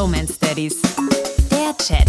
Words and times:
Bromance 0.00 0.38
Daddies. 0.40 0.80
Der 1.50 1.76
Chat. 1.76 2.08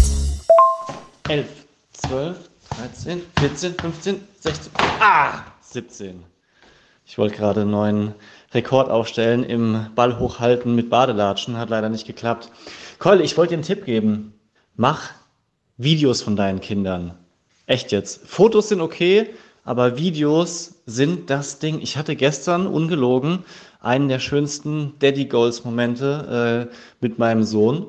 11, 1.28 1.46
12, 1.92 2.36
13, 2.70 3.22
14, 3.38 3.74
15, 3.74 4.20
16, 4.40 4.72
ah, 4.98 5.44
17. 5.60 6.24
Ich 7.04 7.18
wollte 7.18 7.36
gerade 7.36 7.60
einen 7.60 7.70
neuen 7.70 8.14
Rekord 8.54 8.88
aufstellen 8.88 9.44
im 9.44 9.88
Ball 9.94 10.18
hochhalten 10.18 10.74
mit 10.74 10.88
Badelatschen, 10.88 11.58
hat 11.58 11.68
leider 11.68 11.90
nicht 11.90 12.06
geklappt. 12.06 12.50
Keule, 12.98 13.24
ich 13.24 13.36
wollte 13.36 13.50
dir 13.50 13.56
einen 13.56 13.66
Tipp 13.66 13.84
geben. 13.84 14.40
Mach 14.74 15.10
Videos 15.76 16.22
von 16.22 16.34
deinen 16.34 16.62
Kindern. 16.62 17.18
Echt 17.66 17.92
jetzt. 17.92 18.26
Fotos 18.26 18.70
sind 18.70 18.80
okay, 18.80 19.34
aber 19.64 19.96
Videos 19.96 20.82
sind 20.86 21.30
das 21.30 21.58
Ding. 21.58 21.80
Ich 21.80 21.96
hatte 21.96 22.16
gestern 22.16 22.66
ungelogen 22.66 23.44
einen 23.80 24.08
der 24.08 24.18
schönsten 24.18 24.94
Daddy 24.98 25.26
Goals 25.26 25.64
Momente 25.64 26.68
äh, 26.70 26.74
mit 27.00 27.18
meinem 27.18 27.44
Sohn, 27.44 27.86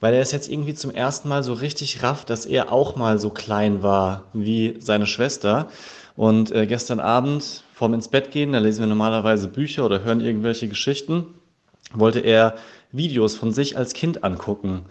weil 0.00 0.14
er 0.14 0.20
es 0.20 0.32
jetzt 0.32 0.48
irgendwie 0.48 0.74
zum 0.74 0.90
ersten 0.90 1.28
Mal 1.28 1.42
so 1.42 1.52
richtig 1.52 2.02
rafft, 2.02 2.30
dass 2.30 2.46
er 2.46 2.72
auch 2.72 2.96
mal 2.96 3.18
so 3.18 3.30
klein 3.30 3.82
war 3.82 4.24
wie 4.32 4.76
seine 4.80 5.06
Schwester. 5.06 5.68
Und 6.16 6.52
äh, 6.52 6.66
gestern 6.66 7.00
Abend 7.00 7.64
vorm 7.74 7.94
ins 7.94 8.08
Bett 8.08 8.30
gehen, 8.30 8.52
da 8.52 8.58
lesen 8.58 8.80
wir 8.80 8.86
normalerweise 8.86 9.48
Bücher 9.48 9.84
oder 9.84 10.04
hören 10.04 10.20
irgendwelche 10.20 10.68
Geschichten, 10.68 11.26
wollte 11.92 12.20
er 12.20 12.54
Videos 12.92 13.34
von 13.34 13.52
sich 13.52 13.76
als 13.76 13.94
Kind 13.94 14.22
angucken. 14.22 14.84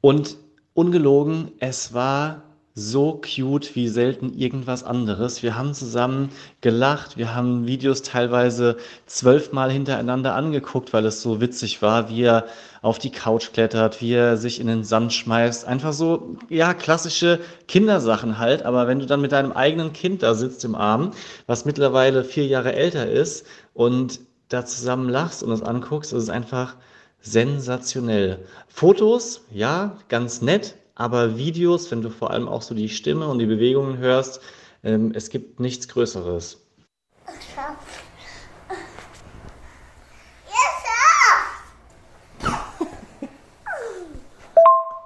Und 0.00 0.36
ungelogen, 0.74 1.52
es 1.60 1.94
war 1.94 2.42
so 2.78 3.20
cute 3.20 3.74
wie 3.74 3.88
selten 3.88 4.32
irgendwas 4.38 4.84
anderes. 4.84 5.42
Wir 5.42 5.56
haben 5.56 5.74
zusammen 5.74 6.30
gelacht, 6.60 7.16
wir 7.16 7.34
haben 7.34 7.66
Videos 7.66 8.02
teilweise 8.02 8.76
zwölfmal 9.06 9.70
hintereinander 9.70 10.34
angeguckt, 10.34 10.92
weil 10.92 11.04
es 11.06 11.20
so 11.20 11.40
witzig 11.40 11.82
war, 11.82 12.08
wie 12.08 12.22
er 12.22 12.46
auf 12.80 12.98
die 12.98 13.10
Couch 13.10 13.52
klettert, 13.52 14.00
wie 14.00 14.12
er 14.12 14.36
sich 14.36 14.60
in 14.60 14.68
den 14.68 14.84
Sand 14.84 15.12
schmeißt. 15.12 15.66
Einfach 15.66 15.92
so, 15.92 16.36
ja, 16.48 16.72
klassische 16.72 17.40
Kindersachen 17.66 18.38
halt. 18.38 18.62
Aber 18.62 18.86
wenn 18.86 19.00
du 19.00 19.06
dann 19.06 19.20
mit 19.20 19.32
deinem 19.32 19.52
eigenen 19.52 19.92
Kind 19.92 20.22
da 20.22 20.34
sitzt 20.34 20.64
im 20.64 20.76
Arm, 20.76 21.10
was 21.46 21.64
mittlerweile 21.64 22.22
vier 22.22 22.46
Jahre 22.46 22.74
älter 22.74 23.08
ist 23.08 23.44
und 23.74 24.20
da 24.48 24.64
zusammen 24.64 25.08
lachst 25.08 25.42
und 25.42 25.50
es 25.50 25.62
anguckst, 25.62 26.12
ist 26.12 26.22
es 26.22 26.30
einfach 26.30 26.76
sensationell. 27.20 28.38
Fotos, 28.68 29.42
ja, 29.50 29.96
ganz 30.08 30.40
nett, 30.40 30.76
aber 30.98 31.38
Videos, 31.38 31.90
wenn 31.92 32.02
du 32.02 32.10
vor 32.10 32.32
allem 32.32 32.48
auch 32.48 32.60
so 32.60 32.74
die 32.74 32.88
Stimme 32.88 33.28
und 33.28 33.38
die 33.38 33.46
Bewegungen 33.46 33.98
hörst, 33.98 34.40
ähm, 34.82 35.12
es 35.14 35.30
gibt 35.30 35.60
nichts 35.60 35.86
Größeres. 35.88 36.60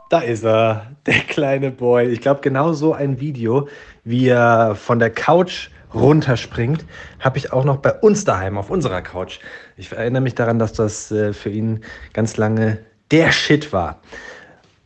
Da 0.09 0.21
ist 0.21 0.45
er, 0.45 0.93
der 1.07 1.21
kleine 1.21 1.71
Boy. 1.71 2.09
Ich 2.09 2.21
glaube, 2.21 2.41
genau 2.41 2.73
so 2.73 2.93
ein 2.93 3.21
Video, 3.21 3.69
wie 4.05 4.29
er 4.29 4.75
von 4.75 4.99
der 4.99 5.11
Couch 5.11 5.71
runterspringt, 5.95 6.85
habe 7.21 7.37
ich 7.39 7.53
auch 7.53 7.65
noch 7.65 7.79
bei 7.79 7.93
uns 7.93 8.25
daheim 8.25 8.57
auf 8.57 8.71
unserer 8.71 9.03
Couch. 9.03 9.41
Ich 9.77 9.93
erinnere 9.93 10.23
mich 10.23 10.35
daran, 10.35 10.59
dass 10.59 10.73
das 10.73 11.11
äh, 11.13 11.35
für 11.35 11.51
ihn 11.51 11.85
ganz 12.15 12.39
lange 12.39 12.79
der 13.11 13.31
Shit 13.31 13.73
war. 13.75 14.01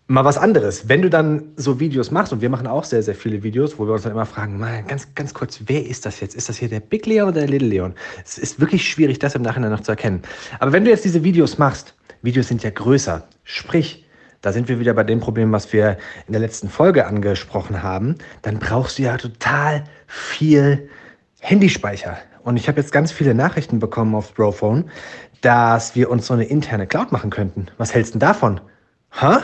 Mal 0.09 0.25
was 0.25 0.39
anderes. 0.39 0.89
Wenn 0.89 1.03
du 1.03 1.11
dann 1.11 1.53
so 1.57 1.81
Videos 1.81 2.12
machst, 2.12 2.33
und 2.33 2.41
wir 2.41 2.49
machen 2.49 2.69
auch 2.69 2.85
sehr, 2.85 3.03
sehr 3.03 3.17
viele 3.17 3.43
Videos, 3.43 3.77
wo 3.77 3.87
wir 3.87 3.95
uns 3.95 4.03
dann 4.03 4.13
immer 4.13 4.25
fragen, 4.25 4.57
mal 4.57 4.85
ganz, 4.85 5.13
ganz 5.17 5.35
kurz, 5.35 5.59
wer 5.67 5.85
ist 5.85 6.07
das 6.07 6.21
jetzt? 6.21 6.37
Ist 6.37 6.48
das 6.48 6.59
hier 6.59 6.69
der 6.69 6.79
Big 6.79 7.07
Leon 7.07 7.31
oder 7.31 7.41
der 7.41 7.48
Little 7.48 7.67
Leon? 7.67 7.95
Es 8.25 8.39
ist 8.39 8.61
wirklich 8.61 8.89
schwierig, 8.89 9.19
das 9.19 9.35
im 9.35 9.43
Nachhinein 9.43 9.73
noch 9.73 9.81
zu 9.81 9.91
erkennen. 9.91 10.23
Aber 10.61 10.71
wenn 10.71 10.85
du 10.85 10.91
jetzt 10.91 11.05
diese 11.05 11.25
Videos 11.25 11.59
machst, 11.59 11.97
Videos 12.23 12.47
sind 12.47 12.63
ja 12.63 12.71
größer. 12.71 13.27
Sprich, 13.43 14.07
da 14.43 14.53
sind 14.53 14.69
wir 14.69 14.79
wieder 14.79 14.95
bei 14.95 15.03
dem 15.03 15.19
Problem, 15.19 15.51
was 15.51 15.73
wir 15.73 15.98
in 16.29 16.33
der 16.33 16.41
letzten 16.41 16.69
Folge 16.69 17.05
angesprochen 17.05 17.83
haben. 17.83 18.15
Dann 18.43 18.61
brauchst 18.61 18.98
du 18.98 19.03
ja 19.03 19.17
total 19.17 19.83
viel 20.07 20.89
Handyspeicher. 21.41 22.17
Und 22.45 22.57
ich 22.57 22.69
habe 22.69 22.80
jetzt 22.80 22.92
ganz 22.92 23.11
viele 23.11 23.35
Nachrichten 23.35 23.80
bekommen 23.80 24.14
auf 24.14 24.35
Brophone, 24.35 24.89
dass 25.41 25.97
wir 25.97 26.11
uns 26.11 26.29
so 26.29 26.35
eine 26.35 26.45
interne 26.45 26.86
Cloud 26.86 27.11
machen 27.11 27.30
könnten. 27.30 27.67
Was 27.77 27.92
hältst 27.92 28.14
du 28.14 28.20
davon? 28.20 28.61
Hä? 29.11 29.39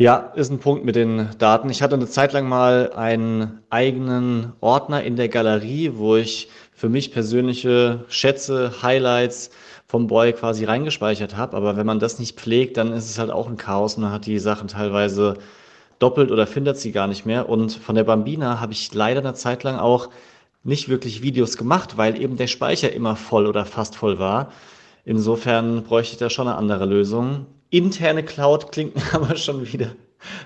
Ja, 0.00 0.32
ist 0.36 0.52
ein 0.52 0.60
Punkt 0.60 0.84
mit 0.84 0.94
den 0.94 1.28
Daten. 1.38 1.70
Ich 1.70 1.82
hatte 1.82 1.96
eine 1.96 2.06
Zeit 2.06 2.32
lang 2.32 2.48
mal 2.48 2.92
einen 2.92 3.62
eigenen 3.68 4.52
Ordner 4.60 5.02
in 5.02 5.16
der 5.16 5.28
Galerie, 5.28 5.90
wo 5.96 6.14
ich 6.14 6.48
für 6.72 6.88
mich 6.88 7.10
persönliche 7.10 8.04
Schätze, 8.08 8.80
Highlights 8.80 9.50
vom 9.88 10.06
Boy 10.06 10.32
quasi 10.34 10.64
reingespeichert 10.64 11.36
habe. 11.36 11.56
Aber 11.56 11.76
wenn 11.76 11.86
man 11.86 11.98
das 11.98 12.20
nicht 12.20 12.38
pflegt, 12.38 12.76
dann 12.76 12.92
ist 12.92 13.10
es 13.10 13.18
halt 13.18 13.32
auch 13.32 13.48
ein 13.48 13.56
Chaos 13.56 13.96
und 13.96 14.04
man 14.04 14.12
hat 14.12 14.26
die 14.26 14.38
Sachen 14.38 14.68
teilweise 14.68 15.34
doppelt 15.98 16.30
oder 16.30 16.46
findet 16.46 16.78
sie 16.78 16.92
gar 16.92 17.08
nicht 17.08 17.26
mehr. 17.26 17.48
Und 17.48 17.72
von 17.72 17.96
der 17.96 18.04
Bambina 18.04 18.60
habe 18.60 18.74
ich 18.74 18.94
leider 18.94 19.18
eine 19.18 19.34
Zeit 19.34 19.64
lang 19.64 19.80
auch 19.80 20.10
nicht 20.62 20.88
wirklich 20.88 21.22
Videos 21.22 21.56
gemacht, 21.56 21.96
weil 21.96 22.20
eben 22.22 22.36
der 22.36 22.46
Speicher 22.46 22.92
immer 22.92 23.16
voll 23.16 23.48
oder 23.48 23.64
fast 23.64 23.96
voll 23.96 24.20
war. 24.20 24.52
Insofern 25.04 25.82
bräuchte 25.82 26.12
ich 26.12 26.18
da 26.18 26.30
schon 26.30 26.46
eine 26.46 26.56
andere 26.56 26.84
Lösung. 26.86 27.46
Interne 27.70 28.22
Cloud 28.22 28.72
klingt 28.72 28.96
mir 28.96 29.02
aber 29.12 29.36
schon 29.36 29.70
wieder 29.70 29.92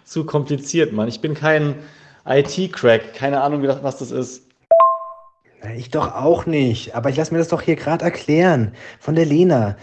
zu 0.04 0.24
kompliziert, 0.24 0.92
Mann. 0.92 1.08
Ich 1.08 1.20
bin 1.20 1.34
kein 1.34 1.76
IT-Crack, 2.26 3.14
keine 3.14 3.40
Ahnung, 3.42 3.62
was 3.62 3.98
das 3.98 4.10
ist. 4.10 4.44
Ich 5.76 5.90
doch 5.90 6.14
auch 6.14 6.46
nicht. 6.46 6.94
Aber 6.94 7.08
ich 7.10 7.16
lasse 7.16 7.32
mir 7.32 7.38
das 7.38 7.48
doch 7.48 7.62
hier 7.62 7.76
gerade 7.76 8.04
erklären 8.04 8.72
von 8.98 9.14
der 9.14 9.26
Lena. 9.26 9.76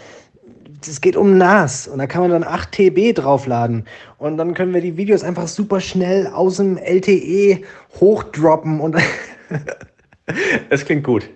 Es 0.82 1.00
geht 1.00 1.16
um 1.16 1.36
NAS 1.36 1.88
und 1.88 1.98
da 1.98 2.06
kann 2.06 2.22
man 2.22 2.30
dann 2.30 2.44
8 2.44 2.72
TB 2.72 3.14
draufladen 3.14 3.84
und 4.16 4.38
dann 4.38 4.54
können 4.54 4.72
wir 4.72 4.80
die 4.80 4.96
Videos 4.96 5.22
einfach 5.22 5.46
super 5.46 5.78
schnell 5.80 6.26
aus 6.26 6.56
dem 6.56 6.78
LTE 6.78 7.62
hochdroppen 8.00 8.80
und 8.80 8.96
es 10.70 10.86
klingt 10.86 11.04
gut. 11.04 11.28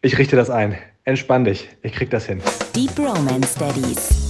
Ich 0.00 0.16
richte 0.16 0.36
das 0.36 0.48
ein. 0.48 0.78
Entspann 1.04 1.44
dich. 1.44 1.68
Ich 1.82 1.92
krieg 1.92 2.08
das 2.08 2.24
hin. 2.24 2.40
Die 2.74 2.86
Bromance 2.86 3.58
Daddies. 3.58 4.29